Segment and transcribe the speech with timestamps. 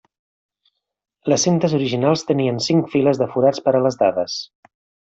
[1.33, 4.43] Les cintes originals tenien cinc files de forats per a les dades.